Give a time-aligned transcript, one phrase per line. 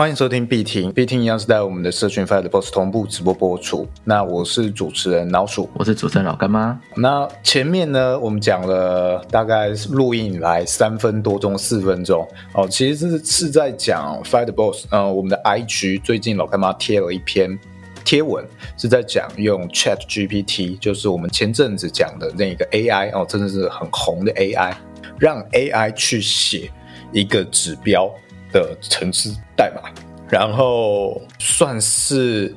[0.00, 3.86] 欢迎收听必听，必听一样是在我们的社群 Fire 的 Boss 同步直播播出。
[4.02, 6.80] 那我是主持人老鼠，我是主持人老干妈。
[6.96, 14.86] 那前面呢，我们讲了大概录音以来三分多钟、四分钟哦，其实是是在讲 Fire 的 Boss。
[14.88, 17.58] 呃，我们的 IG 最近老干妈贴了一篇
[18.02, 18.42] 贴文，
[18.78, 24.72] 是在讲用 Chat GPT，就是我们前阵子讲的那个 AI 哦，真的是很红的 AI，
[25.18, 26.70] 让 AI 去写
[27.12, 28.10] 一个指标。
[28.52, 29.90] 的程式代码，
[30.28, 32.54] 然后算是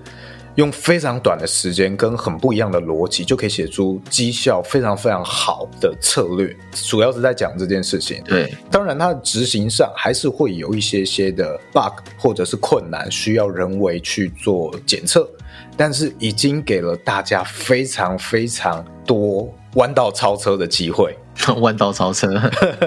[0.55, 6.55] 用非常短的时间跟很不一样的逻辑，就可以写出绩效非常非常好的策略。
[6.71, 8.21] 主要是在讲这件事情。
[8.25, 15.27] 对，当然它的执行上还是会有一些些的 bug 或者是困难，需要人为去做检测。
[15.75, 21.17] 但是已经给了大家非常非常多弯道超车的机会。
[21.59, 22.27] 弯道超车，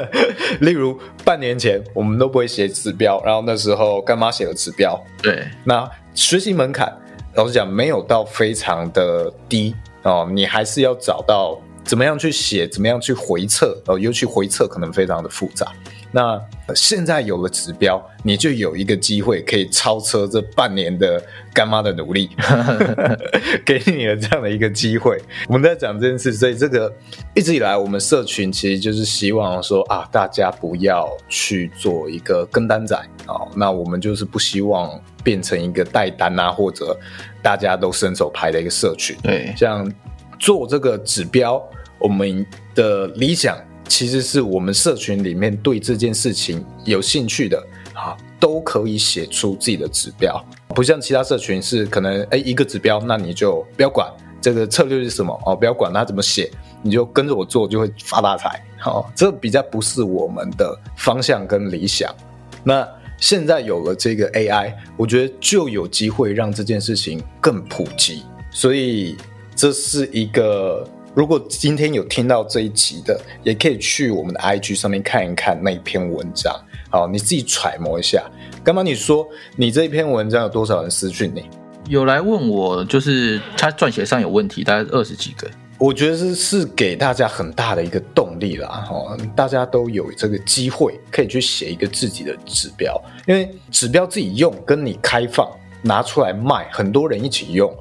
[0.61, 4.99] 例如半年前我们都不会写指标，然后那时候干妈写了指标。
[5.23, 6.91] 对，那学习门槛
[7.35, 15.71] 老实讲没有到非常的低哦，你还是要找到怎么样去写，怎么样去回测哦，尤其回测可能非常的复杂。
[16.13, 16.41] 那
[16.75, 22.31] 现在有了指标，你就有一个机会可以超车这半年的干妈的努力，
[23.67, 25.21] 给你了这样的一个机会。
[25.49, 26.91] 我们在讲这件事，所以这个
[27.35, 32.97] 一直以来，我们社群其实就是希望说啊，大家不要去做一个跟单仔
[33.27, 36.99] 啊，那我们就是不希望变成一个带单啊，或者
[37.43, 39.15] 大家都伸手牌的一个社群。
[39.23, 39.93] 对，像
[40.39, 41.63] 做这个指标，
[41.99, 43.59] 我们的理想。
[43.89, 56.51] 其实是我们社群里面对这件事情有兴趣的啊，都可以写出自己的指标，不像其他社群是可能哎一个指标，那你就不要管这个策略是什么哦，不要管它怎么写，
[56.83, 58.63] 你就跟着我做就会发大财。
[58.79, 62.15] 好，这比较不是我们的方向跟理想。
[62.65, 62.87] 那
[63.19, 69.17] 现在有了这个 AI，我觉得就有机会让这件事情更普及，所以
[69.55, 70.87] 这是一个。
[71.17, 76.55] 如果今天有听到这一集的，也可以去我们的 IG 上面看一看那一篇文章，
[76.91, 78.23] 好，你自己揣摩一下。
[78.63, 79.27] 刚刚你说
[79.57, 81.49] 你这一篇文章有多少人私讯你？
[81.89, 85.49] 有来问我，就是他撰写上有问题，大概二十几个。
[85.79, 92.95] 我觉得是是给大家很大的一个动力啦，哈，大家都有这个机会可以去写一个自己的指标，
[93.27, 95.51] 因为指标自己用跟你开放
[95.81, 97.75] 拿出来卖，很多人一起用。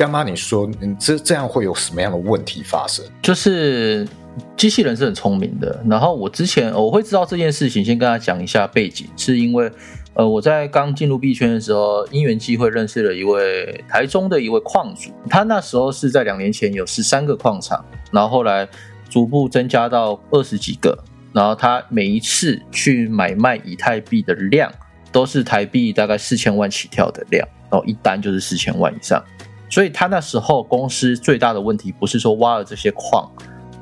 [0.00, 3.04] 干妈，你说你这这样会有什么样的问题发生？
[3.20, 4.08] 就是
[4.56, 9.70] 机器人是很聪明的，然后我之前我会知道这件事情，先跟他讲一下背景，是因为
[10.14, 18.66] 呃我在刚进入币圈的时候，因缘机会认识了一位台中的一位矿主，他那时候是在两年前有十三个矿场，然后后来
[19.10, 20.98] 逐步增加到二十几个，
[21.34, 24.72] 然后他每一次去买卖以太币的量
[25.12, 29.22] 都是台币大概四千万起跳的量，然后一单就是四千万以上。
[29.70, 33.30] 所以他那时候公司最大的问题不是说挖了这些矿，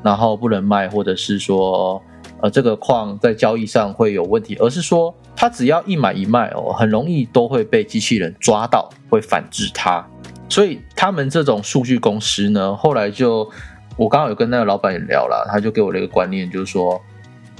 [0.03, 2.01] 然后不能卖，或者是说
[2.43, 10.07] 呃这个矿在交易上会有问题，而是说他只要一买一卖哦，很容易都会被机器人抓到，会反制他。
[10.49, 13.51] 所以他们这种数据公司呢，后来就
[13.97, 17.01] 我刚刚有跟那个老板也聊了，他就给我了一个观念，就是说。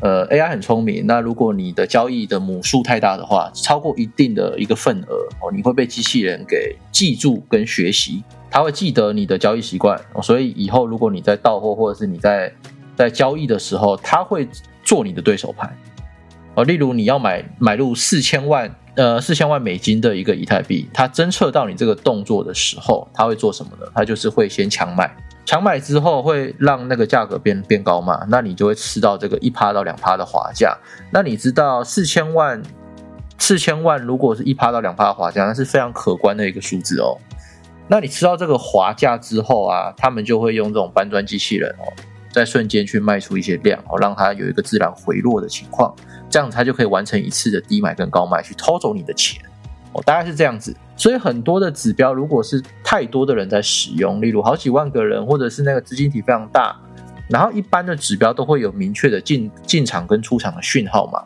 [0.01, 1.05] 呃，AI 很聪明。
[1.07, 10.01] 那如果你的交易的母数太大的话，超过一定的一个份额哦，你会被机器人给记住跟学习，它会记得你的交易习惯。
[10.23, 12.53] 所以以后如果你在到货或者是你在
[12.95, 14.49] 在交易的时候，它会
[14.85, 15.77] 做你的对手盘。
[16.55, 23.87] 哦，例如你要买买入四千万呃四千万美金的一个以太币，它侦测到你这个动作的时候，它会做什么呢？
[23.95, 25.13] 它就是会先强买。
[25.49, 28.23] 强买之后会让那个价格变变高嘛？
[28.29, 30.77] 那你就会吃到这个一趴到两趴的滑价。
[31.11, 32.63] 那你知道四千万，
[33.39, 37.17] 四千万如果是一趴到两趴的滑价，那是非常可观的一个数字哦。
[37.87, 41.89] 那你吃到这个滑价之后啊，他们就会用这种搬砖机器人哦，
[42.31, 45.95] 在瞬间去卖出一些量哦，让它有一个自然回落的情况，
[46.29, 49.43] 这样它就可以完成一次的低买跟高卖，去偷走你的钱。
[50.03, 56.77] 大概是这样子，所以很多的指标，如果是太多的人在使用，例如好几万个人，或者是那个资金体非常大，
[57.29, 61.23] 然后一般的指标都会有明确的进进场跟出场的讯号嘛。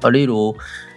[0.00, 0.54] 呃，例如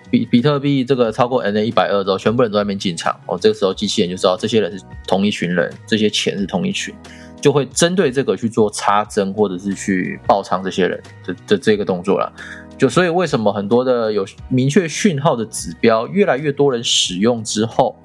[0.09, 6.93] 比比特币这个超过 N A 一百二之后，全部人都在那边进场，哦，这个时候机器人就知道这些人是同一群人，这些钱是同一群，
[7.41, 12.31] 就会针对这个去做插针或者是去爆仓这些人的的这个动作了。
[12.77, 17.95] 就所以，为什么很多的有明确讯号的指标，越来越多人使用之后，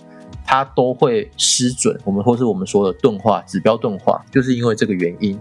[0.46, 1.98] 它都会失准？
[2.04, 5.38] 我们或是我们说的钝化指标钝化，就是因为这个原因。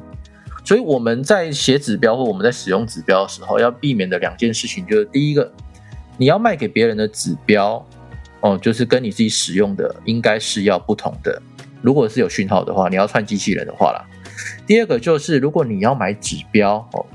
[0.65, 5.51] 所以我们在写指标或我们在使用指标的时候，要避免的两件事情，就是第一个，
[6.17, 7.83] 你要卖给别人的指标，
[8.41, 11.41] 哦，就是跟你自己使用的应该是要不同的。
[11.81, 14.05] 如果是有讯号的话，你要串机器人的话啦。
[14.67, 17.05] 第二个就是，如果你要买指标哦，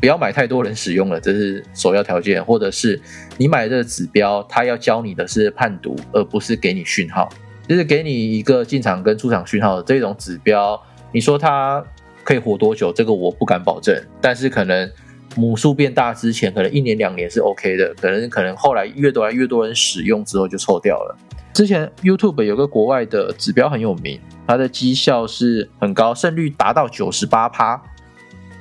[0.00, 2.44] 不要买太多人使用了，这是首要条件。
[2.44, 3.00] 或者是
[3.36, 7.28] 你买的指标，它要教你的是判读，而不是给你讯号，
[7.68, 10.80] 就是给你一个进场跟出场讯号的这种指标。
[11.12, 11.84] 你说它
[12.22, 12.92] 可以活多久？
[12.92, 14.88] 这个我不敢保证，但是可能
[15.34, 21.16] 母数变大之前，可能一年两年是 OK 的，可能可能后来越多来越多人使用之后就臭掉了。
[21.52, 27.82] 之前 YouTube 有个国外的指标很有名，它的绩效是很高，胜率达到九十八趴。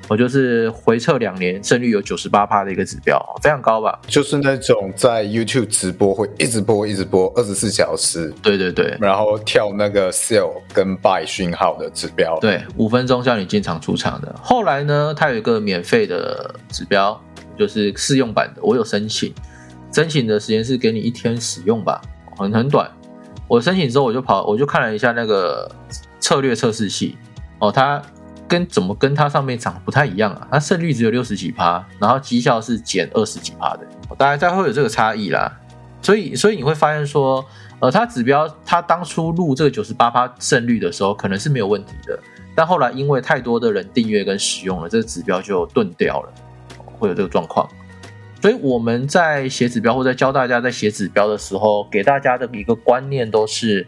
[0.10, 4.00] 我就是回测两年，胜率有九十八趴的一个指标，非常高吧？
[4.08, 14.34] 就是那种在 YouTube 直播会一直播一直播二十四小时，对对对，然后跳那个 sell 跟 buy 讯号的指标，对，五分钟叫你进场出场的。
[14.42, 17.20] 后来呢，它有一个免费的指标，
[17.60, 19.34] 就是试用版的，我有申请，
[19.92, 22.02] 申请的时间是给你一天使用吧，
[22.38, 22.90] 很很短。
[23.50, 25.70] 我申请之后，我就跑，我就看了一下那个
[26.22, 27.18] 策略测试器，
[27.60, 28.02] 哦，它。
[28.48, 30.48] 跟怎么跟它上面长不太一样啊？
[30.52, 33.86] 它胜率只有六十几趴，然后绩效是减二十几趴的，
[34.18, 35.52] 大概会有这个差异啦。
[36.02, 37.44] 所以，所以你会发现说，
[37.80, 42.18] 呃，它指标它当初录这个九十八趴胜率的时候，可能是没有问题的，
[42.56, 46.34] 但后来因为太多的人订阅跟使用了，这个指标就钝掉了，
[46.86, 47.68] 会有这个状况。
[48.42, 53.86] 所以我们在写指标或者教大家在写指标的时候，给大家的一个观念都是。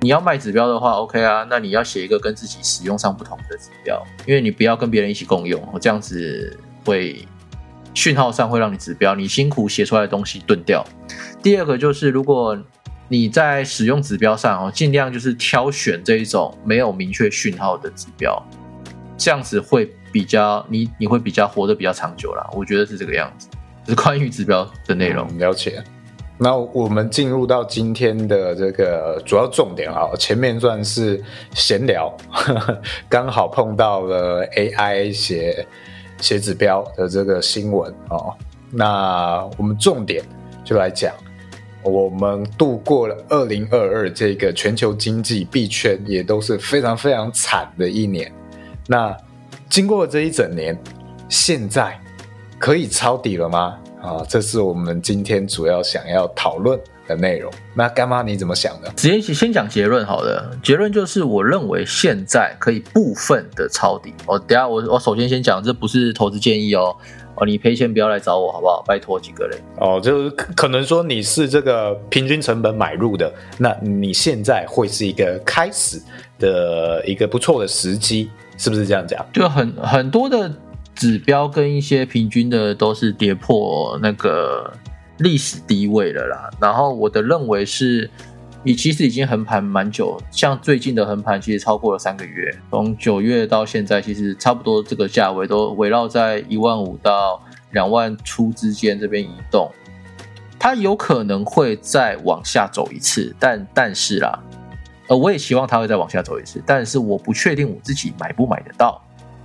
[0.00, 7.26] 你要卖指标的话，OK 啊，那你要写一个跟自己使用上不同的指标，因为你不要跟别人一起共用，这样子会
[7.94, 10.84] 讯号上会让你指标你辛苦写出来的东西钝掉。
[11.42, 12.56] 第二个就是，如果
[13.08, 18.40] 你在使用指标上哦，尽量就是挑选这一种没有明确讯号的指标，
[19.16, 22.46] 这样子会比较你你会比较活得比较长久啦。
[22.52, 23.48] 我觉得是这个样子，
[23.88, 25.82] 是关于指标的内容了解。
[26.38, 31.22] 那我们进入到今天的这个主要重点啊，前面算是
[31.54, 32.14] 闲聊，
[33.08, 35.66] 刚好碰到了 AI 写
[36.20, 38.34] 写指标的这个新闻哦。
[38.70, 40.22] 那我们重点
[40.62, 41.14] 就来讲，
[41.82, 48.30] 我们度过了二零二二这个全球经济币圈也都是非常非常惨的一年。
[48.86, 49.16] 那
[49.70, 50.78] 经过这一整年，
[51.30, 51.98] 现在
[52.58, 53.78] 可以抄底了吗？
[54.06, 57.52] 啊，这是我们今天主要想要讨论的内容。
[57.74, 58.88] 那干妈你怎么想的？
[58.94, 60.56] 直接先讲结论好了。
[60.62, 64.14] 结论就是，我认为现在可以部分的抄底。
[64.24, 66.96] 我等下我我首先先讲，这不是投资建议哦。
[67.34, 68.80] 哦，你赔钱不要来找我好不好？
[68.86, 69.58] 拜托几个人。
[69.80, 76.00] 哦，就是可能说你是这个平均成本买入的，那你现在会是一个开始
[76.38, 79.26] 的一个不错的时机，是不是这样讲？
[79.32, 80.48] 就很很多的。
[80.96, 84.72] 指标跟一些平均的都是跌破那个
[85.18, 86.50] 历史低位了啦。
[86.58, 88.10] 然后我的认为是，
[88.64, 97.40] 你其实已经横盘蛮久，像最近的横盘其实超过了三个月，从九月到现在，其实差不多这个价位都围绕在一万五到
[97.72, 99.70] 两万出之间这边移动。
[100.58, 104.42] 它有可能会再往下走一次，但但是啦，
[105.08, 109.00] 呃，我也希望它会再往下走一次，但是我不确定我自己买不买得到。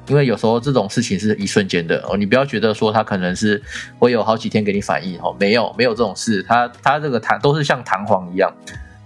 [0.08, 3.62] 因为有时候这种事情是一瞬间的哦，你不要觉得说它可能是
[4.00, 8.52] 会有好几天给你反应哦，没有没有这种事，它它这个弹都是像弹簧一样。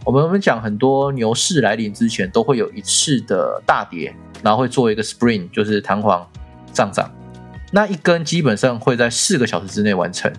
[0.05, 6.25] 我们我们讲很多牛市来临之前都会有一次的大跌，然后会做一个 spring，就是弹簧
[6.73, 7.11] 上涨，
[7.71, 10.31] 那一根基本上会在四个小时之内完成。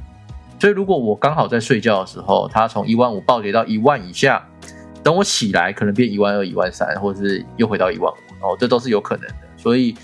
[0.58, 4.44] 所以如果我刚好在睡觉的时候，它从一万五暴跌到一万以下，
[5.02, 9.36] 等我起来可能变一万二、一万三，或者是又回到一万五哦，这都是有可能的。
[9.56, 9.94] 所以。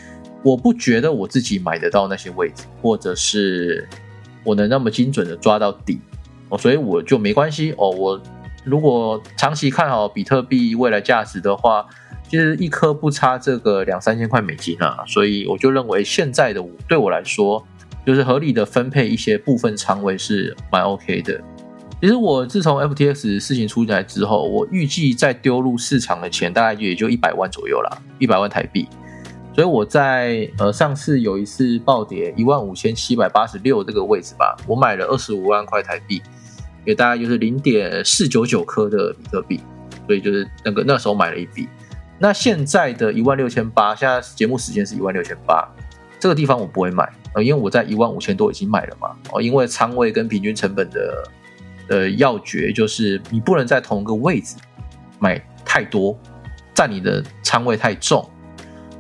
[0.43, 3.89] 我不觉得我自己买得到那些位置，或者是
[4.45, 6.01] 我能那么精准的抓到底
[6.49, 7.91] 哦，所以我就没关系哦。
[7.91, 8.21] 我
[8.65, 11.87] 如果长期看好比特币未来价值的话，
[12.29, 17.65] 其实一颗不差这个两三千块美金啊，所以我就认为现在的我对我来说，
[18.05, 21.41] 就是合理的分配一些部分仓位是蛮 OK 的。
[22.01, 28.89] 其实我自从 FTX 事情出来之后，我预计再丢入市场的钱大概也就一百万左右啦，一百万台币。
[29.55, 36.23] 所以我在呃上次有一次暴跌一万五千七百八十六这个位置吧，我买了二十五万块台币，
[36.87, 39.61] 也大概就是零点四九九颗的比特币，
[40.07, 41.69] 所以就是那个那时候买了一笔。
[42.19, 45.69] 那现在的一万六千八，现在节目时间是一万六千八，
[46.19, 51.31] 这个地方我不会买，呃，因为我在一万五千多已经买了嘛，哦，因为仓位跟平均成本的
[51.89, 54.57] 呃要诀就是你不能在同一个位置
[55.19, 56.17] 买太多，
[56.73, 58.27] 占你的仓位太重。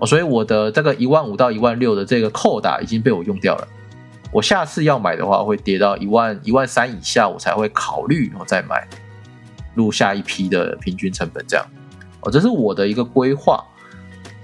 [0.06, 3.68] 所以我的这个一万五到一万六的这个扣打已经被我用掉了。
[4.32, 8.88] 我下次要买的话，会跌到一万一万三以下，我才会考虑然后再买。
[9.74, 11.66] 入下一批的平均成本这样。
[12.20, 13.64] 哦，这是我的一个规划。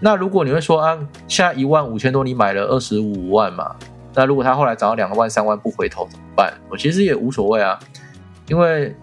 [0.01, 3.77] 那如果你会说啊，现在一万五千多，你买了二十五万嘛？
[4.15, 6.53] 那如果它后来涨到两万、三万不回头怎么办？
[6.71, 7.79] 我其实也无所谓啊，
[8.47, 8.95] 因为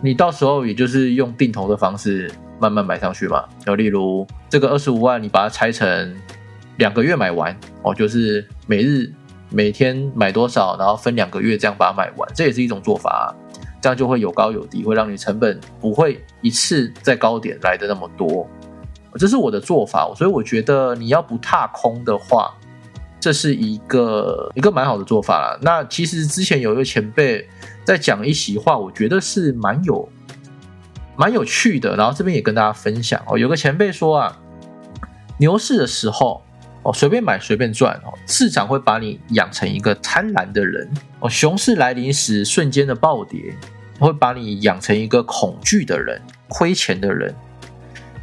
[0.00, 3.44] 你到时候也就是用定投的方式慢慢买上去嘛。
[3.64, 6.14] 就例如这个二十五万，你把它拆成
[6.76, 9.12] 两个月买完哦，就是每日
[9.50, 13.10] 每天买多少，然后分两个月这样把它买完，这也是一种做法。
[13.10, 13.26] 啊
[13.78, 18.44] 这样就会有高有低，会让你成本不会一次在高点来的那么多。
[19.16, 22.52] 这是我的做法，所以我觉得你要不踏空的话，
[23.20, 25.58] 这是一个一个蛮好的做法啦。
[25.62, 27.48] 那其实之前有一个前辈
[27.84, 30.08] 在讲一席话，我觉得是蛮有
[31.16, 31.96] 蛮有趣的。
[31.96, 34.38] 然后这边也跟大家分享哦，有个前辈说啊，
[35.38, 36.42] 牛市的时候
[36.82, 40.88] 哦，随便买随便赚哦，市场会把你养成一个贪婪的人
[41.20, 43.54] 哦，熊市来临时瞬间的暴跌
[43.98, 47.34] 会把你养成一个恐惧的人，亏钱的人。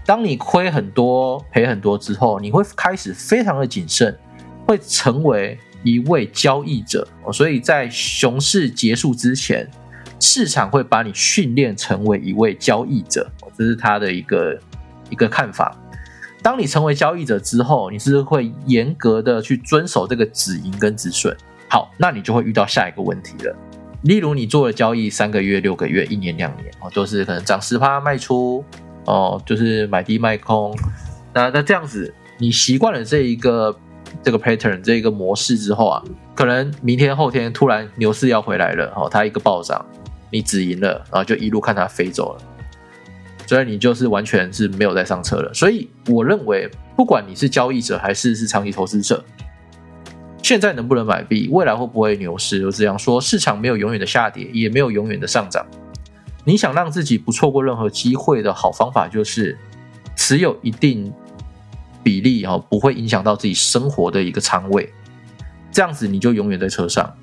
[0.05, 4.13] 当你亏很多、赔很多之后，你会开始非常的谨慎，
[4.67, 7.07] 会成为一位交易者。
[7.31, 9.65] 所以在熊市结束之前，
[10.23, 13.29] 市场会把你训练成为一位交易者。
[13.57, 14.57] 这是他的一个
[15.09, 15.75] 一个看法。
[16.41, 21.35] 当你成为交易者之后，你是会严格的去遵守这个止盈跟止损。
[21.67, 23.53] 好，那你就会遇到下一个问题了。
[24.03, 28.63] 例如你做了交易三个月、六个月、一年、两年，哦，都是可能涨十趴卖出。
[29.05, 30.73] 哦，就是买低卖空，
[31.33, 33.77] 那那这样子，你习惯了这一个
[34.23, 36.01] 这个 pattern 这一个模式之后啊，
[36.33, 39.85] 可能明天后天突然牛市要回来了，哦，它一个暴涨，
[40.33, 42.41] 你止盈了，然后就一路看它飞走了，
[43.45, 45.53] 所以你就是完全是没有再上车了。
[45.53, 49.23] 所以我认为，不管你是交易者还是是长期投资者，
[50.41, 55.63] 现在能不能买币，未来会不会牛市，就这样说，市场没有永远的下跌，也没有永远的上涨。
[56.43, 59.55] 你想让自己不错过任何机会的好方法，就是
[60.15, 61.13] 持有一定
[62.01, 64.91] 比例哈，不会影响到自己生活的一个仓位，
[65.71, 67.15] 这样子你就永远在车上。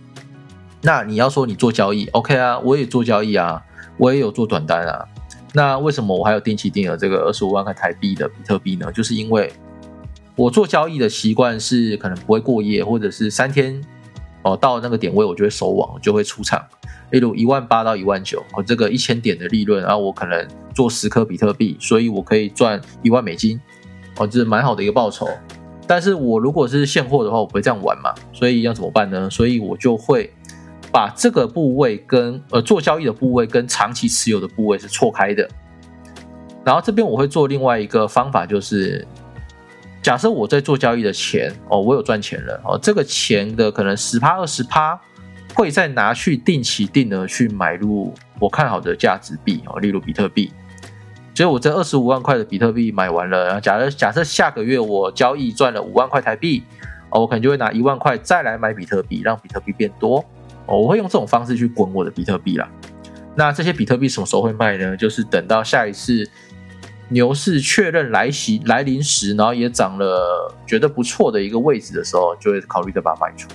[0.82, 3.62] 那你要说你做交易，OK 啊，我也做交易啊，
[3.98, 5.04] 我也有做短单啊。
[5.52, 8.90] 那为什么我还有定期定额这个二十五万块台币的比特币呢？
[8.92, 9.52] 就是因为
[10.36, 13.78] 我做交易的习惯是可能不会过夜，或者是三天
[14.42, 16.64] 哦到那个点位我就会收网，就会出场。
[17.10, 23.60] 例如一万八到一万九，哦，这个一千点的利润，然后我可能做十颗比特币，所以我可以赚一万美金，
[24.16, 25.28] 哦，这是蛮好的一个报酬。
[25.88, 29.28] 但是我如果是现货的话，我不会这样玩嘛，所以要怎么办呢？
[29.28, 30.32] 所以我就会
[30.92, 35.48] 把这个部位跟呃做交易的部位跟长期持有的部位是错开的。
[36.64, 39.06] 然后这边我会做另外一个方法，就是
[40.02, 45.00] 假设我在做交易的钱，哦，我有赚钱了，哦，这个钱的可能十趴二十趴。
[45.52, 50.50] 会再拿去定期定额去买入我看好的价值币哦，例如比特币。
[51.34, 56.62] 所以我这二十五万块的比特币买完了，然后假设假设下个月我交易赚了五万块台币，
[57.10, 60.24] 哦，我可能就会拿一万块再来买比特币，让比特币变多。
[60.78, 62.68] 我会用这种方式去滚我的比特币啦。
[63.34, 64.96] 那这些比特币什么时候会卖呢？
[64.96, 66.28] 就是等到下一次
[67.08, 73.48] 牛市确认来袭来临时，然后也涨了觉得不错的一个位置的时候，就会考虑再把它卖出。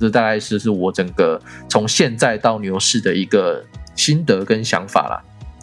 [0.00, 3.64] 这大概是是我整个从现在到牛市的一个
[3.96, 5.22] 心得跟想法啦。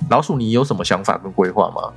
[0.10, 1.94] 老鼠，你有什么想法跟规划吗？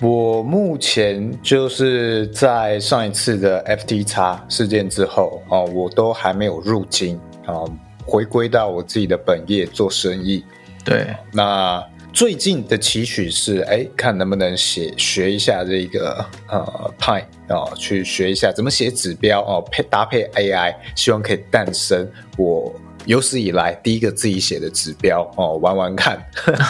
[0.00, 7.64] 我目前就是在上一次的 FTX 事件之后哦，我都还没有入金啊，
[8.04, 10.44] 回归到我自己的本业做生意。
[10.84, 11.84] 对，那。
[12.12, 22.74] 最近的期许是，哎，看能不能写学一下这个呃派哦，去学一下怎么写指标哦，配搭配 AI，希望可以诞生我
[23.06, 26.20] 有史以来第一个自己写的指标哦，玩玩看。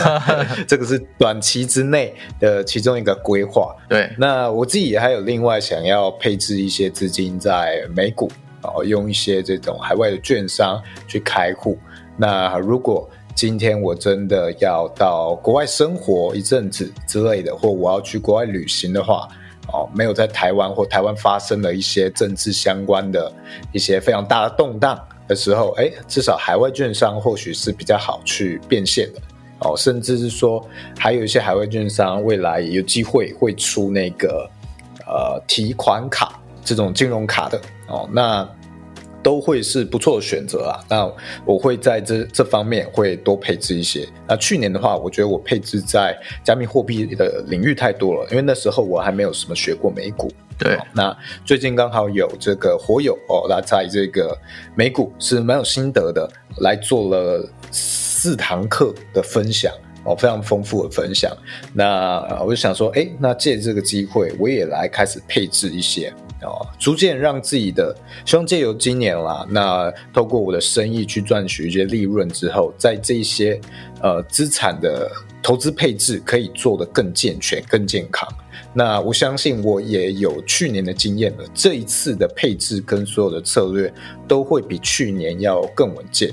[0.68, 3.75] 这个是短期之内的其中一个规划。
[3.88, 8.30] 对，那我自己还有另外想要配置一些资金在美股
[8.62, 11.79] 哦，用一些这种海外的券商去开户。
[12.17, 19.26] 那如果今天我真的要到国外生活一阵子之类的，或我要去国外旅行的话，
[19.73, 23.33] 哦，没有在台湾或台湾发生了一些政治相关的
[23.73, 29.21] 一些非常大的动荡的时候，哎，至少海外券商或许是比较好去变现的，
[29.61, 30.62] 哦，甚至是说
[30.99, 34.50] 还有一些海外券商未来有机会会出那个
[35.07, 37.59] 呃提款卡这种金融卡的，
[37.90, 38.49] 哦，那。
[39.23, 40.80] 都会是不错的选择啊。
[40.88, 41.12] 那
[41.44, 44.09] 我会在这这方面会多配置一些。
[44.26, 50.32] 那去年的话，我觉得我配置在加密货币的领域太多了，因为那时候我还没有什么学过美股。
[50.56, 54.35] 对，那最近刚好有这个火友哦，那在这个
[54.75, 56.26] 美股是蛮有心得的，
[56.62, 59.70] 来做了四堂课的分享
[60.04, 61.30] 哦，非常丰富的分享。
[61.73, 73.61] 那我就想说，哎，那借这个机会，我也来开始配置一些哦，逐渐让自己的，希望借由今年啦，那透过我的生意去赚取一些利润之后，在这些
[74.02, 75.11] 呃资产的
[75.42, 78.26] 投资配置可以做得更健全、更健康。
[78.73, 83.92] 那我相信我也有去年的经验了，这一次的配置跟所有的策略
[84.28, 86.33] 都会比去年要更稳健。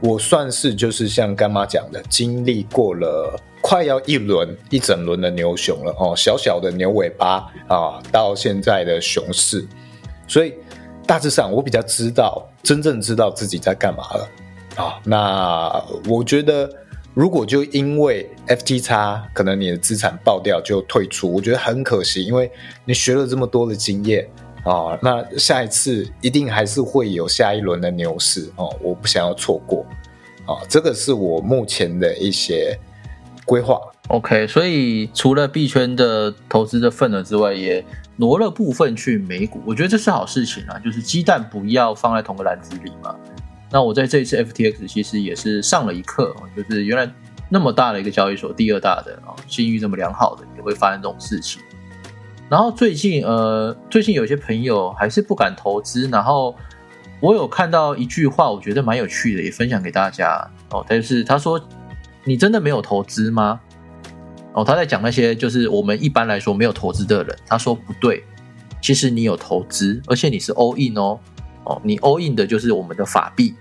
[0.00, 9.66] 我算是就是像干妈讲的，经历过了快要一轮一整轮的牛熊了哦，小小的牛尾巴啊，到现在的熊市，
[10.26, 10.54] 所以
[11.06, 14.28] 大致上我比较知道，真正知道自己在干嘛了
[14.76, 15.00] 啊。
[15.04, 16.70] 那我觉得。
[17.14, 22.48] 如果就因为 FT 差，可能你的资产爆掉就退出，我觉得很可惜，因为
[22.84, 24.24] 你学了这么多的经验
[24.64, 29.86] 啊，那下一次一定还是会有下一轮的牛市哦，我不想要错过
[30.46, 32.78] 哦，这个是我目前的一些
[33.44, 33.80] 规划。
[34.08, 37.84] OK，所以除了币圈的投资的份额之外，也
[38.16, 43.14] 挪了部分去美股，我觉得这是好事情啊，就是鸡蛋不要放在同个篮子里嘛。
[43.70, 47.10] 那我在这一次 FTX 其实也是上了一课，就是原来
[47.50, 51.60] 那么大的一个交易所，第二大的啊，信誉这么良好的也会发生这种事情。
[52.48, 56.56] 然后最近呃，最近有些朋友还是不敢投资，然后
[57.20, 60.84] 我有看到一句话，我觉得蛮有趣的，也分享给大家哦。
[60.88, 61.60] 但是他说
[62.24, 63.60] ：“你真的没有投资吗？”
[64.54, 67.36] 哦，他在讲那些就是我们一般来说没有投资的人。
[67.46, 68.24] 他说不对，
[68.80, 71.18] 其实你有投资，而且你是 all in 哦。
[71.64, 73.54] 哦，你 all in 的就是我们的法币，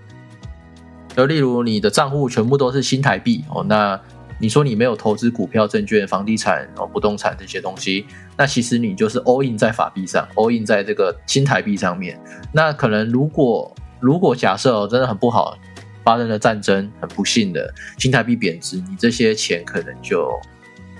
[1.14, 4.00] 就例如你的账户全部都是新台币哦，那
[4.40, 8.06] 你说你没有投资股票、证券、房地产、哦不动产这些东西，
[8.38, 12.20] 那其实你就是 all in 在法币上，all in 在这个新台币上面。
[12.52, 15.58] 那可能如果如果假设哦真的很不好，
[16.04, 20.32] 发生了战争，很不幸的新台币贬值，你这些钱可能就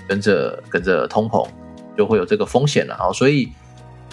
[0.06, 1.48] 跟着跟着通膨，
[1.96, 3.12] 就会有这个风险了哦。
[3.12, 3.52] 所以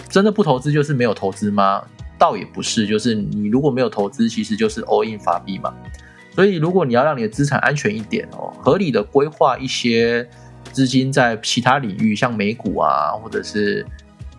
[0.08, 1.82] 真的不投资就是没有投资吗？
[2.18, 5.74] 倒也不是，就是你如果没有投资，其实就是 all in 法币嘛。
[6.36, 10.28] 所以如果你要让你的资产安全一点哦，合理的规划一些
[10.70, 13.84] 资金在其他领域，像美股啊，或者是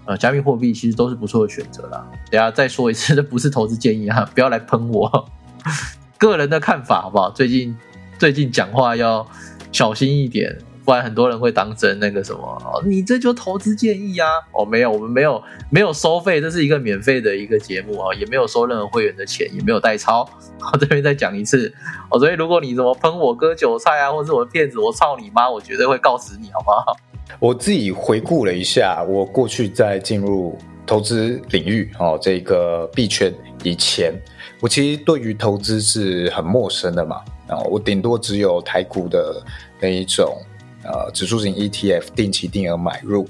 [0.06, 2.08] 呃加密货币，其实都是不错的选择啦。
[2.30, 5.28] 等下再说一次，这不是投资建议哈， 不要来喷我，
[6.20, 7.32] 个人的看法好不好？
[7.32, 7.76] 最近
[8.20, 9.28] 最近讲话要
[9.72, 10.56] 小心一点。
[10.88, 14.30] 不然很多人会当真那个什么哦，你这就投资建议啊？
[14.54, 20.26] 哦，没有，我们没有没有收费，这是一个免费的一个节目啊，也没有收任何会员的钱，也没有代抄。
[20.72, 21.70] 我这边再讲一次
[22.10, 26.96] 哦，所以如果你怎么喷我割韭菜啊，或者我骗子，我操你妈，我绝对会告死你，好不好？
[27.38, 34.14] 我自己回顾了一下，我过去在进入投资领域哦，这个币圈以前，
[34.62, 39.44] 我其实对于投资是很陌生的嘛，然后我顶多只有台股的
[39.82, 40.42] 那一种。
[40.88, 43.28] 呃，指数型 ETF 定期定额买入，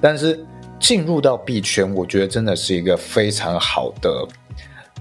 [0.00, 0.44] 但是
[0.80, 4.26] 进入到币圈，我觉得真的是一个非常好的，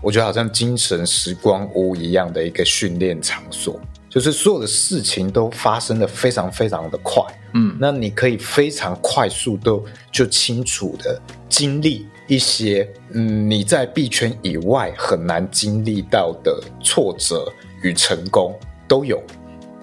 [0.02, 7.24] 我觉得好像精神时光屋一样的一个训练场所，就是所有的事情都发生的非常非常的快，
[7.56, 18.54] 嗯，那你可以非常快速都就清楚的经历一些，嗯，你在币圈以外很难经历到的挫折与成功
[18.88, 19.20] 都有，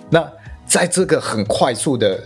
[0.09, 0.31] 那。
[0.67, 2.21] 在这个很快速的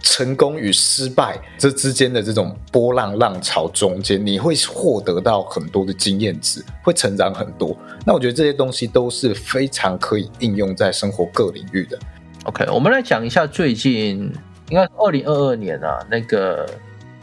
[0.00, 7.76] 成功与失败这之间的这种波浪浪潮中间，你会获得到很多的经验值，会成长很多。
[8.06, 11.98] 那我觉得这些东西都是非常可以应用在生活各领域的。
[12.44, 14.32] OK，我们来讲一下最近，
[14.68, 16.64] 应该二零二二年啊，那个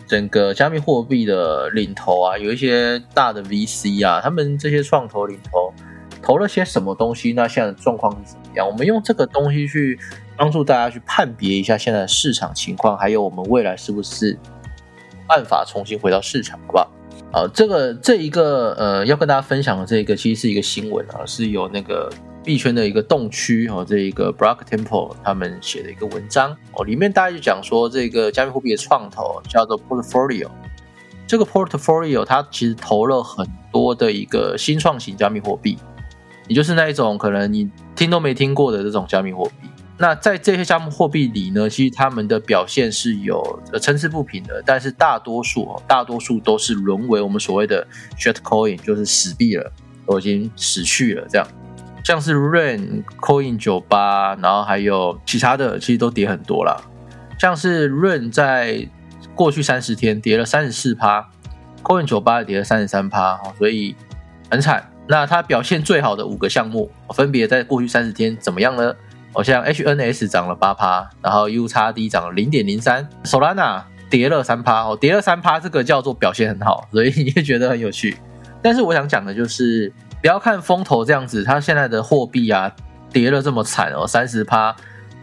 [0.05, 5.73] 整个加密货币的领头啊，有一些大的 VC 啊，他们这些创投领头
[6.25, 7.31] 投了些什么东西？
[7.33, 8.67] 那现在的状况是怎么样？
[8.67, 9.97] 我们用这个东西去。
[10.37, 14.37] 帮助大家去判别一下现在的市场情况，还有我们未来是不是
[15.25, 16.91] 办法重新回到市场，好不好？
[17.31, 22.11] 啊，这个这一个呃，要跟大家分享的这个，其实是一个新闻啊，是有那个
[22.43, 30.49] 币圈的一个洞区哦，这一个 Block Temple 他们写的一个文章哦，里面大家就讲说，这个加密货币的创投叫做 Portfolio，
[31.25, 35.77] 这个 Portfolio 它其实投了很多的一个新创型加密货币，
[36.47, 39.69] 也就是那一种可能你听都没听过的这种加密货币。
[39.97, 47.87] 那在这些加密货币里呢，其实他们的表现是有呃参差不平的，但是大多数大多数都是沦为我们所谓的
[48.19, 49.71] shit coin，就是死币了，
[50.05, 51.25] 都已经死去了。
[51.29, 51.47] 这样，
[52.03, 56.75] 像是 Rain Coin 九八，然后还有其他的，其实都跌很多啦。
[57.39, 58.89] 像是 Rain 在
[59.33, 61.29] 过去三十天跌了三十四趴
[61.81, 63.95] ，Coin 九八跌了三十三趴，所以
[64.51, 64.91] 很惨。
[65.07, 68.93] 那它表现最好的五个项目，分别在过去三十天怎么样呢？
[69.33, 78.17] 好，像 HNS 涨了八趴，然后 UXD 涨了零点零三，Solana 跌了三趴，哦，跌了三趴，这个叫做表现很好，所以 你也觉得很有趣。
[78.61, 79.91] 但是我想讲的就是，
[80.21, 82.71] 不要看风投这样子，它现在的货币啊
[83.11, 84.75] 跌了这么惨哦，三十趴，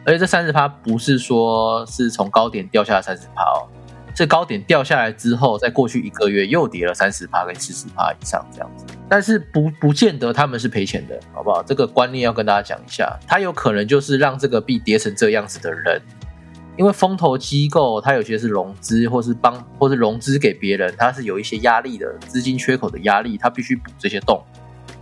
[0.05, 3.67] 而且这三十趴不是说是从高点掉下来三十趴哦。
[4.15, 11.63] 这高点掉下来之后，在过去一个月又跌了三十趴跟四十趴以上这样子，但是不不见得他们是赔钱的，好不好？
[11.63, 16.01] 这个观念要跟大家讲一下，他有可能就是让这个币跌成这样子的人，
[16.77, 24.43] 因为风投机构它有些是融资或是帮或是融资给别人，它是有一些压力的资金缺口的压力，它必须补这些洞，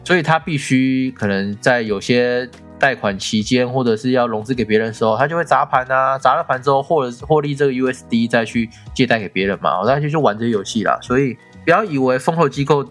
[0.05, 2.49] 所以它必须可能在有些。
[2.81, 10.99] 贷款期间，或者是要融资给别人的时候，他就会砸盘啊，砸了盘之后，获了获利这个 USD 再去借贷给别人嘛，大家就玩这些游戏啦。
[11.03, 12.85] 所以不要以为风投机构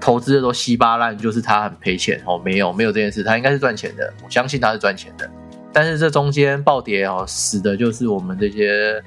[0.00, 5.30] 投资的都稀巴烂，就是他很赔钱哦，没有没有这件事，他应该是赚钱的，我相信他是赚钱的。
[5.72, 9.00] 但是这中间暴跌哦，死的就是我们这些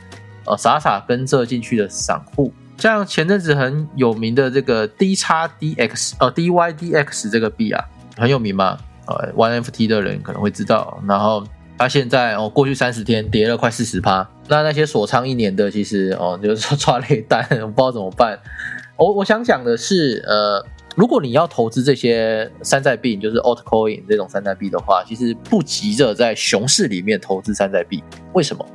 [0.45, 7.84] 呃傻傻跟着进去的散户，像前阵子很有名的这个 D 叉 DX 呃 DYDX 这个币啊，
[8.15, 8.78] 很有名吗？
[9.09, 11.43] 呃，One FT 的人可能会知道，然后
[11.77, 14.29] 他现在哦，过去三十天跌了快四十趴。
[14.47, 18.37] 那那些锁仓一年的，其实哦， 就是说抓雷单， 我不知道怎么办。
[18.97, 28.03] 我我想讲的是，呃，如果你要投资这些山寨币，就是 Altcoin 这种山寨币的话，其实不急着在熊市里面投资山寨币。
[28.33, 28.65] 为什么？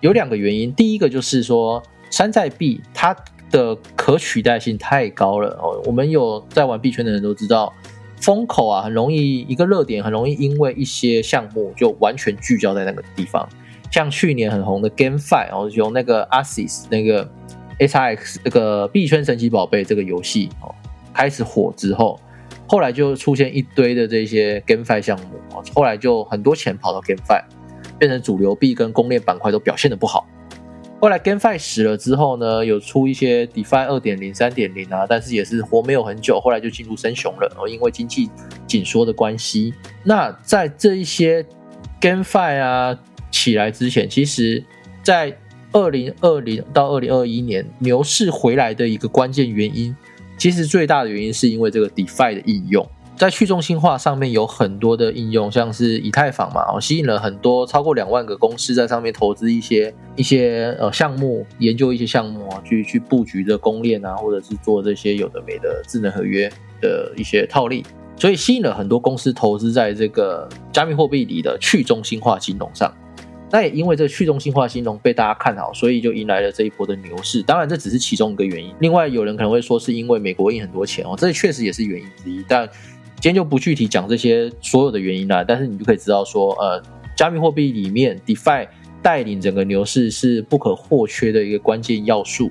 [0.00, 0.72] 有两个原因。
[0.74, 3.14] 第一个就是说，山寨币它
[3.50, 5.80] 的可取代性太高了哦。
[5.84, 7.72] 我们有在玩币圈的人都知道。
[8.28, 13.48] 风口啊，很容易一个热点，很容易因为一些项目就完全聚焦在那个地方。
[13.90, 17.26] 像去年很红的 GameFi，然后用那个 Asis 那个
[17.78, 20.74] SRX 那个币圈神奇宝贝这个游戏哦，
[21.14, 22.20] 开始火之后，
[22.66, 27.42] 后来就出现一堆的这些 GameFi 项目哦，后来就很多钱跑到 GameFi，
[27.98, 30.26] 变成主流币跟公链板块都表现的不好。
[31.00, 37.48] 后来 GameFi 死了之后呢，有出一些 DeFi 二点零、三点零啊，但是也是活没有很久，后来就进入深熊了。
[37.56, 38.28] 哦，因为经济
[38.66, 39.72] 紧缩的关系。
[40.02, 41.46] 那在这一些
[42.00, 42.98] GameFi 啊
[43.30, 44.64] 起来之前，其实，
[45.04, 45.36] 在
[45.70, 49.94] 二零二零到二零二一年牛市回来的一个关键原因，
[50.36, 52.84] 其实最大的原因是因为这个 DeFi 的应用。
[53.18, 66.48] 在去中心化上面有很多的应用，像是以太坊嘛，哦，吸引了很多超过两万个公司在上面投资一些一些呃项目，研究一些项目啊，去去布局的公链啊，或者是做这些有的没的智能合约
[66.80, 67.84] 的一些套利，
[68.16, 72.94] 所以吸引了很多公司投资在这个加密货币里的去中心化金融上。
[73.50, 77.42] 那也因为这去中心化金融被大家看好，所以就迎来了这一波的牛市。
[77.42, 82.68] 当然这只是其中一个原因，另外有人可能会说是因为美国印很多钱哦，这确实也是原因之一，但。
[83.20, 86.80] 今天就不具体讲这些所有的原因了，但是你就可以知道说，呃，
[87.16, 88.68] 加密货币里面 DeFi
[89.02, 92.48] 带领整个牛市是不可或缺的一个关键要素。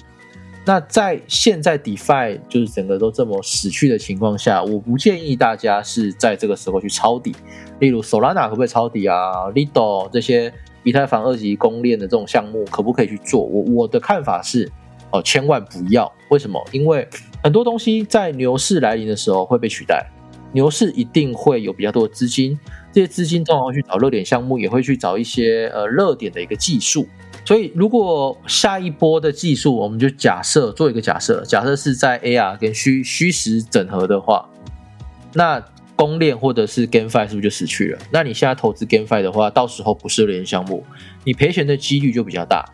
[0.65, 7.33] 那在现在 DeFi 就是整个都这么死去的情况下，我不建议大家是在这个时候去抄底。
[7.79, 10.53] 例如 Solana 可不可以抄底啊？Lido 这些
[10.83, 13.41] 以太坊二级公链的这种项目可不可以去做？
[13.41, 14.69] 我我的看法是，
[15.11, 16.11] 哦，千万不要。
[16.29, 16.61] 为什么？
[16.73, 17.07] 因为
[17.41, 20.05] 很多东西在牛市来临的时候会被取代。
[20.57, 22.57] 牛市一定会有比较多的资金，
[22.91, 27.07] 这些资金通常会去找热点项目，也会去找一些呃热点的一个技术。
[27.45, 34.49] 所以，如果下一波的技术，我们就假设做一个假设，假设是在 AR 跟虚虚实整合的话，
[35.35, 35.63] 那
[35.95, 37.99] 公链或者是 GameFi 是不是就死去了？
[38.11, 40.83] 那你现在投资 GameFi 的话，到时候不是热点项目，
[41.23, 42.65] 你赔钱的几率就比较大。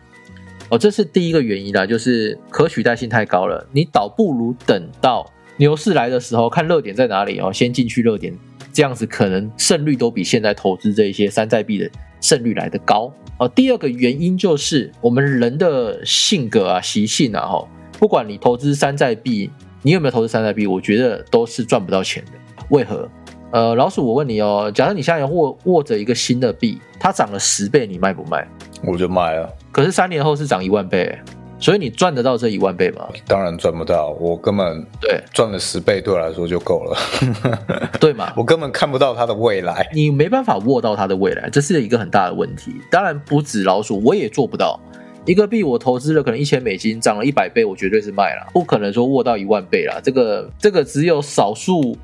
[0.70, 5.30] 哦，这是第一个原因啦，就是可取代性太高了，你倒不如等到。
[5.56, 8.36] 牛市来的时候，看热点在哪里哦，先进去热点，
[8.72, 11.88] 这样子可能胜率都比现在投资这一些山寨币的
[12.20, 13.48] 胜率来的高哦。
[13.48, 19.48] 第二个原因就是我们人的性格啊、习性啊，哈，不管你投资山寨币，
[19.82, 22.32] 你有没有投资山寨币，我觉得都是赚不到钱的。
[22.70, 23.08] 为何？
[23.52, 28.44] 呃，老鼠，我问你哦，假设你现在握握着一个新的币，它涨了十倍，你卖不卖？
[28.84, 29.48] 我就卖了。
[29.70, 31.16] 可是三年后是涨一万倍。
[31.64, 33.08] 所以你赚得到这一万倍吗？
[33.26, 36.94] 当然赚不到，我根本对赚了十倍对我来说就够了，
[37.98, 38.30] 对吗？
[38.36, 42.74] 我根本看不到它的未来，你没办法握到它的未来，这是一个很大的问题。
[42.90, 44.78] 当然不止老鼠，我也做不到。
[45.24, 49.98] 一个币我投资了可能一千美金，涨了一百倍，我绝对是卖了，不可能说握到一万倍了。
[50.04, 51.96] 这个这个只有少数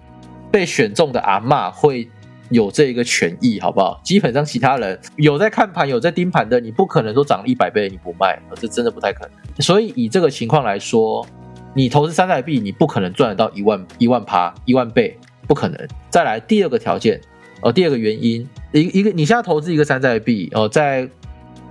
[0.51, 2.09] 被选中的阿嬷会。
[2.51, 4.01] 有这个权益，好不好？
[4.05, 9.63] 基本上其他人有在看盘、有在盯盘的，你不可能说涨了一百倍你不卖，这真的不太可能。
[9.63, 11.27] 所以以这个情况来说，
[11.75, 15.89] 你投资山寨币，你不可能赚得到一万一万趴一万倍，不可能。
[16.11, 17.21] 再来第二个条件，
[17.63, 21.09] 呃，第二个原因，一一个你现在投资一个山寨币哦，在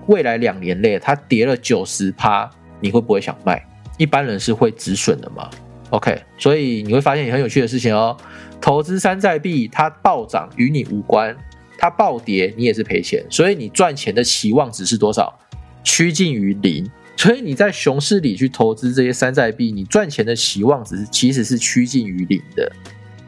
[0.07, 3.63] 未来两年内它跌了九十趴，你会不会想卖？
[3.97, 5.49] 一般人是会止损的嘛
[5.89, 8.15] ？OK，所以你会发现很有趣的事情哦，
[8.59, 11.35] 投资山寨币它暴涨与你无关，
[11.77, 15.37] 它暴跌你也是赔钱，所以你赚钱的期望值是多少？
[15.83, 16.89] 趋近于零。
[17.17, 22.71] 所以你在熊市里去投资这些山寨币，你赚钱的期望值其实是趋近于零的。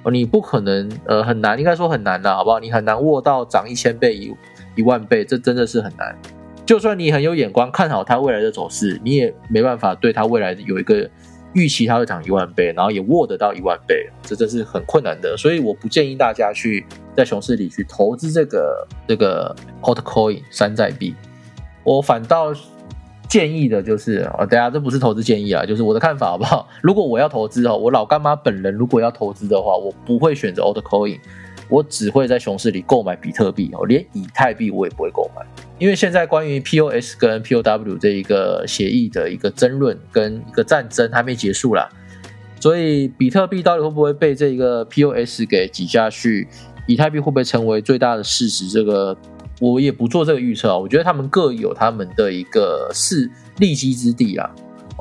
[0.10, 2.60] 你不可能，呃，很难，应该说很难的，好不好？
[2.62, 4.34] 你很难握到涨一千倍、一
[4.76, 6.17] 一万倍，这真的是很难。
[6.65, 11.10] 就算你很有眼光，看好它未来的走势，你也没办法对它未来有一个
[11.54, 15.36] 预期，它会涨一万倍，然后也握得到一万倍，这真是很困难的。
[15.38, 16.86] 所以我不建议大家去
[17.16, 21.16] 在熊市里去投资这个这个 altcoin 山寨币，
[21.84, 22.54] 我反倒。
[23.30, 26.68] 建议的就是哦，大家这不是投资建议啊，就是我的看法好不好？
[26.84, 31.18] 如果我要投资哦，我老干妈本人如果要投资的话，我不会选择 altcoin，
[31.71, 35.43] 我只会在熊市里购买比特币哦，连以太币我也不会购买，
[35.79, 41.89] 因为现在关于 POS 跟 POW 这一个协议的一个争论跟一个战争还没结束啦，
[42.60, 46.47] 所以比特币到底会不会被这个 POS 给挤下去，
[46.86, 48.67] 以太币会不会成为最大的市值？
[48.67, 49.17] 这个。
[49.60, 53.29] 我也不做这个预测啊，我觉得他们各有他们的一个是
[53.60, 54.51] 利基之地啦，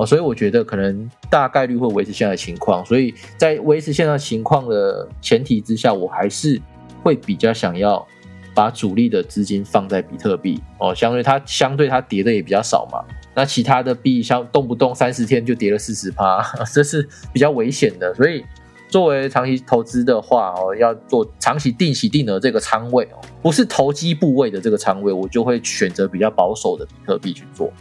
[0.01, 6.59] 哦，所以我觉得可能大概率会维持现在的情况，所以在维持现在情况的前提之下，我还是
[7.03, 8.07] 会比较想要
[8.55, 18.43] 把主力的资金放在比特币哦，相对它相对它跌的也比较少嘛，那其他的币像动不动三十天就跌了四十趴， 这是比较危险的，所以。
[18.89, 27.73] 作为长期投资的话哦，要做长期定期定额这个仓位哦，不是投机部位的这个仓位，我就会选择比较保守的比特币去做。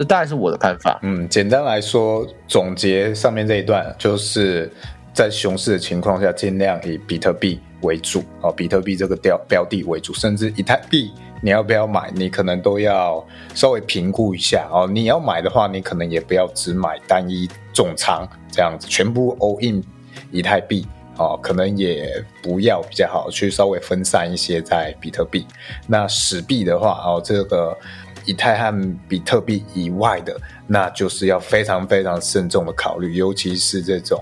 [0.00, 0.98] 这当然是我的看法。
[1.02, 4.72] 嗯，简单来说，总结上面这一段，就是
[5.12, 13.22] 在熊市的情况下，尽量以比特币为主哦，比特币这个标标的为主，甚至以太币你要不要买，你可能都要
[13.54, 14.88] 稍微评估一下哦。
[14.90, 19.84] 你要买的话，你可能也不要只买单一重仓这样子，全部 all in。
[20.32, 20.86] 以太币
[21.18, 25.46] 哦，可能也不要比较好，去稍微分散一些在比特币。
[25.86, 27.76] 那史币的话哦，这个
[28.24, 34.20] 以太和比特币以外的，那就是要非常非常慎重的考虑，尤其是这种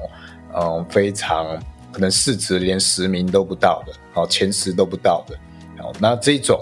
[0.54, 1.44] 嗯非常
[1.92, 5.37] 可能市值连十名都不到的，哦前十都不到的。
[5.78, 6.58] 好，那这种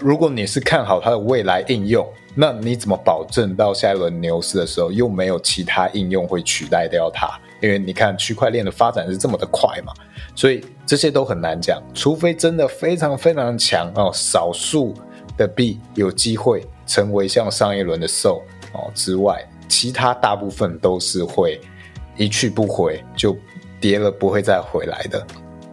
[0.00, 7.28] 如果你是看好它的未来应用，那你怎么保证到下一轮牛市的时候又没有其他应用会取代掉它？
[7.62, 9.92] 因为你看区块链的发展是这么的快嘛，
[10.34, 14.94] 所以这些都很难讲，除非真的非常非常强哦，少数
[15.36, 21.60] 的币有机会成为像上一轮的 SO 哦之外，其他大部分都是会
[22.16, 23.36] 一去不回，就
[23.80, 25.26] 跌了不会再回来的。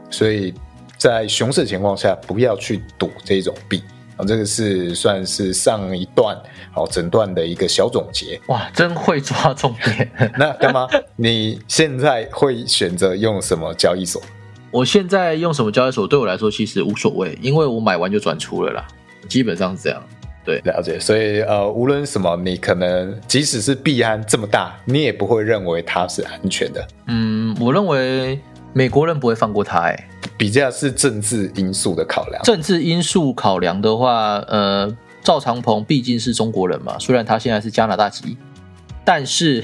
[0.10, 0.54] 所以
[0.98, 3.82] 在熊市情况下，不要去赌这种币。
[4.16, 6.40] 啊，这个是算是上一段
[6.72, 8.40] 好整段的一个小总结。
[8.46, 10.12] 哇，真会抓重点。
[10.38, 14.22] 那干嘛，你现在会选择用什么交易所？
[14.70, 18.88] 我现在用什么交易所对我来说其实无所谓，因为我买完就转出了啦，
[19.28, 20.04] 基本上是这样。
[20.46, 21.00] 对，了解。
[21.00, 26.88] 所以呃，无论什么，你可能即使是币安这么大，你也不会认为它是安全的。
[27.08, 28.40] 嗯，我认为。
[28.76, 32.42] 美国人不会放过他，哎，比较是政治因素的考量。
[32.42, 38.36] 政治因素考量的话，呃，赵长鹏毕竟是中国人嘛，虽然他现在是加拿大籍，
[39.06, 39.64] 但是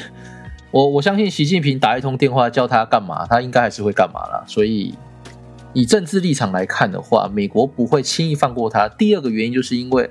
[0.70, 4.44] 我我相信习近平打一通电话叫他干嘛，他应该还是会干嘛啦。
[4.46, 4.94] 所以
[5.74, 8.88] 以政治立场来看的话，美国不会轻易放过他。
[8.90, 10.10] 第二个原因就是因为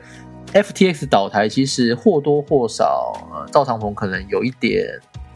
[0.52, 3.12] FTX 倒台，其实或多或少，
[3.52, 4.86] 赵长鹏可能有一点。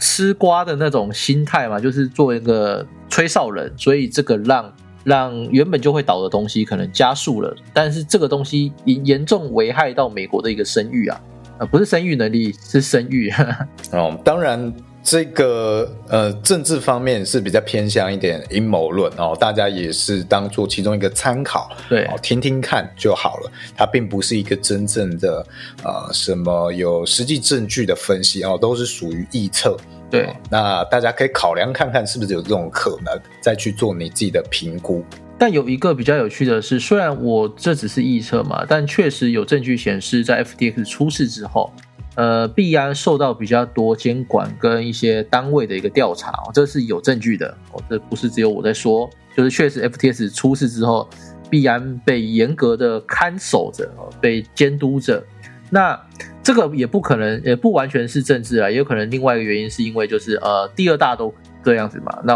[0.05, 4.73] 吃瓜的那种心态嘛，就是做一个吹哨人，所以这个让
[5.05, 11.21] 让原本就会倒的东西可能加速了，但是这个东西严严重危害到美国的一个声誉啊，
[11.59, 13.31] 呃，不是生育能力，是声誉。
[13.93, 14.75] 哦，当然。
[15.03, 23.51] 这个呃，政治方面是比较偏向一点阴谋论哦，大家也是当做其中一个参考，对，听听看就好了。
[23.77, 25.45] 它并不是一个真正的
[25.83, 29.77] 呃什么有实际证据的分析哦，都是属于臆测。
[30.09, 35.05] 对，那大家可以考量看看是不是有这种可能，再去做你自己的评估。
[35.37, 41.73] 但有一个比较有趣的是，虽然我这只是臆测嘛，但确实有证据显示，在 FTX 出事之后。
[42.15, 51.09] 呃，必然受到比较多监管跟一些单位的一个调查，这是有证据的哦，这不是只有我在说，就是确实 FTS 出事之后，
[51.49, 55.23] 必然被严格的看守着，被监督着。
[55.71, 55.99] 那
[56.43, 61.33] 这个也不可能，也不完全是政治啊，也有可能另外一个原因是因为就是呃，第二大都
[61.65, 62.19] 这样子嘛。
[62.25, 62.35] 那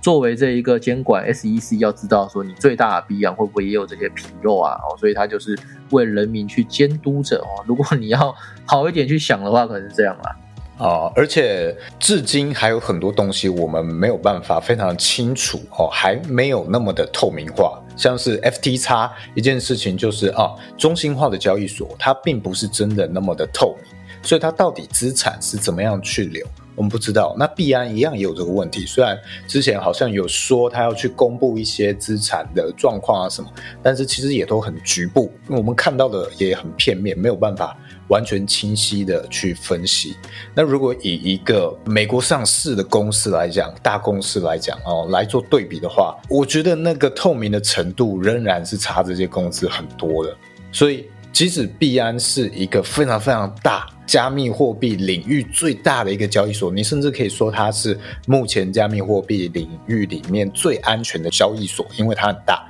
[0.00, 4.74] 作为这一个监管 SEC 要知道说你最大的币安会不会也有这些纰漏啊？
[4.74, 5.58] 哦，所以他就是
[5.90, 7.64] 为人民去监督着哦。
[7.66, 8.34] 如果你要
[8.66, 10.36] 好一点去想的话，可能是这样啦。
[10.76, 17.80] 啊，而且至今还有很多东西我们没有办法非常清楚哦，还没有那么的透明化。
[17.96, 27.34] 像是 FTX 一件事情，就是啊，中心化的交易所它并不是真的那么的透明，所以它到底资产是怎么样去流，我们不知道。
[27.38, 33.48] 那币安一样也有这个问题，虽然之前好像有说他要去公布一些资产的状况啊什么，
[33.82, 37.76] 但是其实也都很局部，我们看到的也很片面，没有办法。
[38.08, 40.14] 完全清晰的去分析。
[40.54, 50.36] 那如果以一个美国上市的公司来讲，大公司来讲哦，来做对比的话，我觉得那个透明的程度仍然是差这些公司很多的。
[50.70, 62.64] 所以，即使币安是一个非常非常大加密货币领域最大的一个交易所，你甚至可以说它是目前加密货币领域里面最安全的交易所，因为它很大。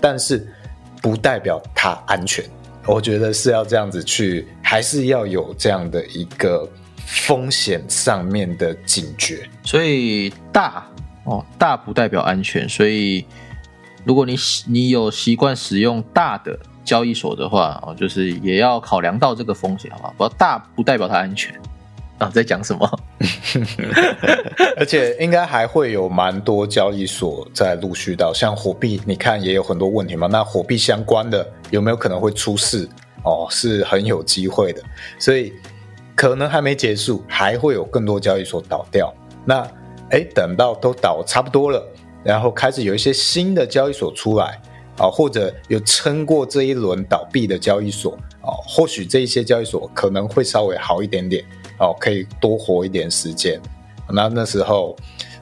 [0.00, 0.48] 但是，
[1.02, 2.42] 不代表它安全。
[2.86, 6.66] 我觉得是要这样子去，还是要有这样的一个
[7.04, 9.46] 风险上面的警觉。
[9.62, 10.86] 所以大
[11.24, 12.66] 哦，大不代表安全。
[12.66, 13.26] 所以
[14.02, 14.34] 如果你
[14.66, 20.30] 你有习惯使用大的交易所的话，哦，就是也要考量到这个风险，好不好？
[20.30, 21.54] 不大不代表它安全。
[22.16, 23.00] 啊，在讲什么？
[24.78, 30.26] 而且应该还会有蛮多交易所在陆续到，像火币，你看也有很多问题嘛。
[30.26, 32.88] 那火币相关的有没有可能会出事？
[33.22, 34.82] 哦，是很有机会的。
[35.18, 35.52] 所以
[36.16, 39.14] 可能还没结束，还会有更多交易所倒掉。
[39.44, 39.64] 那
[40.10, 41.86] 哎，等到都倒差不多了，
[42.24, 44.60] 然后开始有一些新的交易所出来
[44.98, 51.44] 啊，或者有撑过这一轮倒闭的交易所啊，或许这一些交易所可能会稍微好一点点。
[51.80, 53.60] 哦，可以多活一点时间，
[54.10, 54.96] 那那时候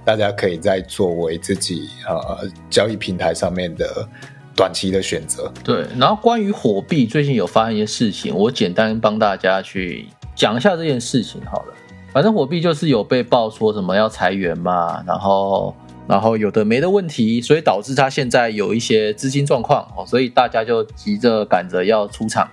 [0.05, 4.07] 大家可以再作为自己呃交易平台上面的
[4.55, 5.51] 短期的选择。
[5.65, 11.73] 对，然后关于火币最近有发生一些事情，我简单帮大家去讲一下这件事情好了。
[12.13, 15.75] 反正火币就是有被爆说什么要裁员嘛，然后
[16.09, 22.49] 然后有的没的问题，所以导致他现在有一些资金状况哦，所以大家就急着赶着要出场。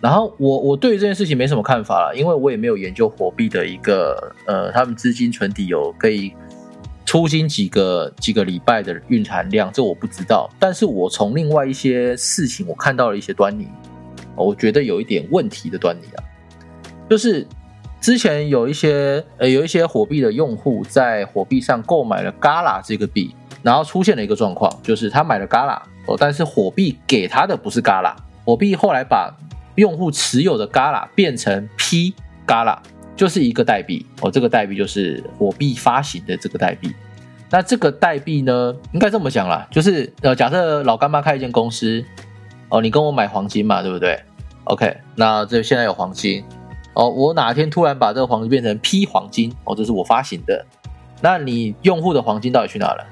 [0.00, 6.32] 然后我我对于这件事情没什么看法了，因为我也没有研究货币的一个呃，他们资金存底有可以
[7.04, 10.48] 出金几个几个礼拜的蕴含量，这我不知道。
[10.58, 13.66] 但是我从另外一些事情，我看到了一些端倪，
[14.36, 16.22] 我觉得有一点问题的端倪啊，
[17.10, 17.44] 就是
[18.00, 29.34] 之前有一些呃有一些火币的用户在火币上购买了 Gala 这个币，然后出现了一个状况，就是他买了 Gala 哦，但是火币给他的不是 Gala，火币后来把
[29.74, 32.14] 用户持有的 Gala 变成 P
[32.46, 32.78] Gala，
[33.16, 34.30] 就是一个代币哦。
[34.30, 36.94] 这个代币就是火币发行的这个代币。
[37.50, 42.04] 那这个代币呢，应该这么讲啦，就是呃，假设老干妈开一间公司
[42.68, 44.20] 哦，你跟我买黄金嘛，对不对
[44.64, 46.44] ？OK，那这现在有黄金
[46.98, 50.66] 哦，我哪天突然把这个黄金变成 P 黄金哦，这是我发行的。
[51.20, 53.06] 那你用户的黄金到底去哪了？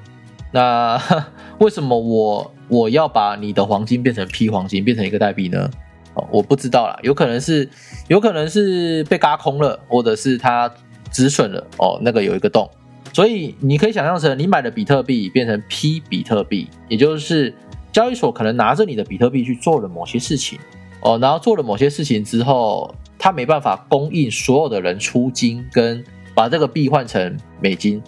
[0.53, 1.01] 那
[1.59, 5.70] 为什么我我要把你的黄金变成 P 黄金，变成一个代币呢？
[6.14, 7.70] 哦我不知道啦，有可能是，
[8.09, 10.68] 有可能是被嘎空了，或者是它
[11.12, 12.68] 止损了哦，那个有一个洞，
[13.12, 17.55] 所以你可以想象成你买的比特币变成 P 比特币，也就是
[17.92, 20.59] 交易所可能拿着你的比特币去做了某些事情
[21.03, 28.03] 哦，然后做了某些事情之后，它没办法供应所有的人出金跟把这个币换成美金，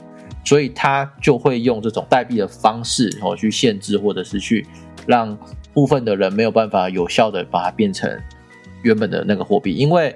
[0.45, 4.67] 所以它就会用这种代币的方式哦去限制或者是去
[5.07, 5.39] 让。
[5.75, 8.11] 部分的人没有办法有效的把它变成
[8.83, 10.13] 原本的那个货币，因为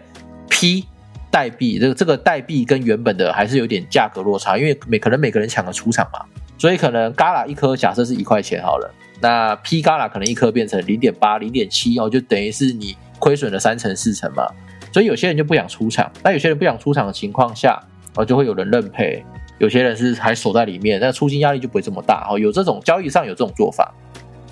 [0.49, 0.85] P
[1.31, 6.25] 代币这个这个代币跟原本的还是有点价格落差，因为每可能每个人抢个出场嘛，
[6.59, 14.45] 所以可能 Gala 一颗假设是一块钱好了，那 P Gala 可能一颗变成零点八、零点七哦，就等于是你亏损了三成四成嘛，
[14.93, 17.81] 所以有些人就不想出场，那有些人不想出场的情况下，
[18.15, 19.25] 哦就会有人认赔，
[19.59, 23.93] 有些人是还守在里面，那出金压力就不会这么大哦，有这种交易上有这种做法。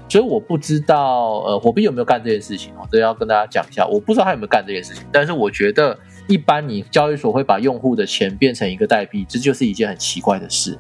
[0.09, 2.89] 所以我不知道，呃，火币有没有干这件事情哦？
[2.91, 5.05] 这要跟大家讲一下，我不知道他有没有干这件事情。
[5.13, 10.77] 但是我觉得，一般你交易所会把用户的钱变成一个代币，这就是一件很奇怪的事，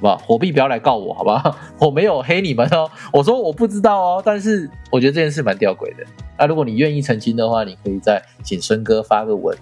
[0.00, 0.22] 好吧？
[0.24, 1.58] 火币不要来告我，好吧？
[1.78, 4.22] 我没有黑你们哦，我说我不知道哦。
[4.24, 6.04] 但是我觉得这件事蛮吊诡的。
[6.38, 9.56] 那如果你愿意澄清的话，你可以再请孙哥发个文，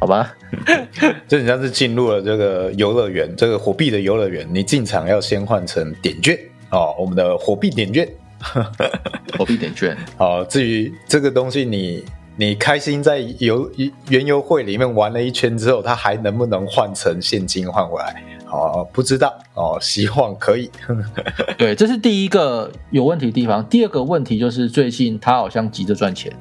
[0.00, 0.32] 好吧？
[1.28, 6.38] 这你像是进入了这个游乐园，这个火币的游乐园，你进场要先换成点券
[6.70, 8.08] 哦，我们的火币点券。
[9.38, 10.44] 火币点券，好。
[10.44, 12.04] 至于这个东西，你
[12.36, 13.70] 你开心在游
[14.08, 18.22] 原油会里面玩了一圈之后，它还能不能换成现金换回来？
[18.50, 20.70] 哦，不知道哦，希望可以。
[21.58, 23.64] 对，这是第一个有问题的地方。
[23.68, 26.32] 第二个问题就是最近他好像急着赚钱，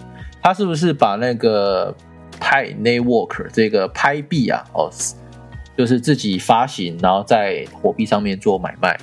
[0.42, 1.96] 他是不是把那个
[2.40, 4.90] 派 Network 这个拍币啊，哦，
[5.78, 9.00] 就是自己发行，然后在货币上面做买卖？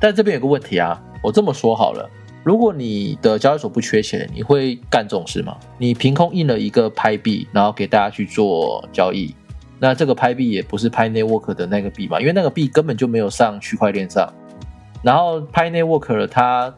[0.00, 2.10] 但这边有个问题啊，我这么说好了，
[2.44, 5.56] 如果你的交易所不缺钱，你会干这种事吗？
[5.78, 9.34] 你凭空印了一个拍币，然后给大家去做交易？
[9.78, 14.32] 那这个拍币也不是拍 Network 的那个币嘛，因为那个币根本就没有上区块链上。
[15.02, 16.72] 然后拍 Network 它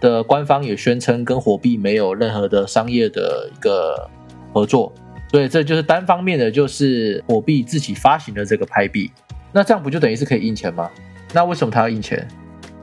[0.00, 4.08] 的官方也宣称跟火币没有任何的商业的一个
[4.52, 4.92] 合作，
[5.30, 9.10] 所以这就是单方面的，就是火币自己发行的这个拍币。
[9.52, 10.90] 那这样不就等于是可以印钱吗？
[11.32, 12.26] 那为什么他要印钱？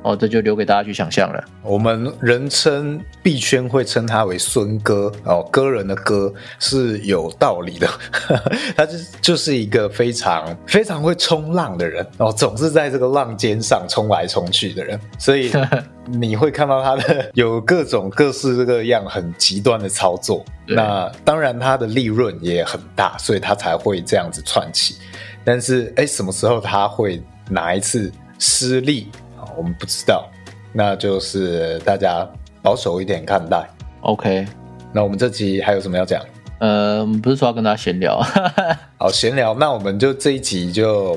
[0.07, 1.43] 哦，这就留给大家去想象了。
[1.61, 7.87] 我们人称币圈会称他为孙哥哦，哥人的哥是有道理的。
[8.77, 15.51] 他就就是一个非常非常会冲浪的人哦，总是在这个浪尖上冲来冲去的人，所以
[16.07, 20.45] 你会看到他的有各种各式各样很极端的操作。
[20.65, 24.95] 那当然他的利润也很大，所以他才会这样子串起。
[25.43, 29.09] 但是哎，什么时候他会哪一次失利？
[29.55, 30.29] 我们不知道，
[30.73, 32.27] 那就是大家
[32.61, 33.67] 保守一点看待。
[34.01, 34.45] OK，
[34.93, 36.21] 那我们这集还有什么要讲？
[36.59, 38.19] 呃，不是说要跟大家闲聊，
[38.97, 39.53] 好闲聊。
[39.53, 41.15] 那我们就这一集就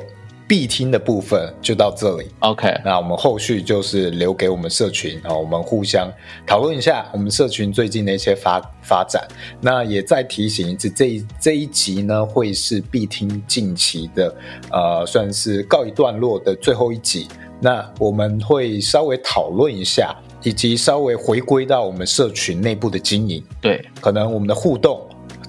[0.50, 2.26] 必听的部分就到这里。
[2.40, 6.10] OK，那我们后续就是留给我们社群啊，我们互相
[6.44, 9.22] 讨论一下我们社群最近的一些发发展。
[9.60, 14.34] 那也再提醒一次，这这一集呢会是必听近期的
[14.72, 17.28] 呃，算是告一段落的最后一集。
[17.60, 23.40] 那我们会稍微讨论一下，以及稍微回归到我们社群内部的经营。
[23.60, 25.00] 对，可能我们的互动，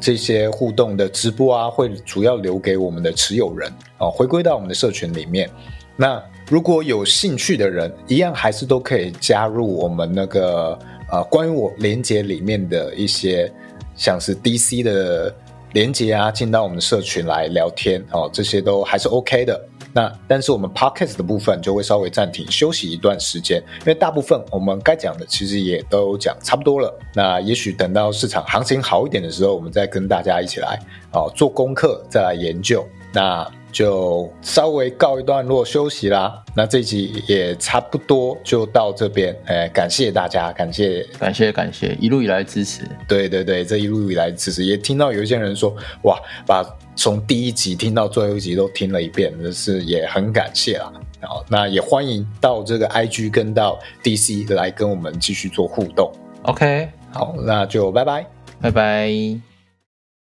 [0.02, 5.50] 这些互动的直播啊，会主要留给我们的持有人啊，回归到我们的社群里面。
[5.96, 10.78] 那如果有兴趣的人，一样还是都可以加入我们那个
[11.12, 13.52] 呃，关于我连接里面的一些，
[13.96, 15.34] 像是 DC 的
[15.74, 19.68] 连接啊，进到我们的社群来聊天哦，这些都还是 OK 的。
[19.94, 26.98] 那但是我们 podcast 的部分就会稍微暂停休息一段时间，因为大部分我们该讲的其实也都讲差不多了。
[27.14, 30.80] 那也许等到市场行情好一点的时候，我们再跟大家一起来
[31.14, 32.88] 哦做功课，再来研究。
[33.14, 36.44] 那就稍微告一段落休息啦。
[36.56, 42.84] 那这集也差不多就到这边，哎，感谢大家，感谢感谢感谢一路以来支持。
[43.08, 46.64] 对对对，这一路以来支持，也听到有一些人说，哇，把
[46.96, 50.92] 从第一集听到最后一集都听了一遍，这是也很感谢啦。
[51.22, 56.12] 好，那也欢迎到这个 IG 跟到 DC 来跟我们继续做互动。
[56.44, 58.26] OK，好，那就拜拜，
[58.60, 59.51] 拜拜。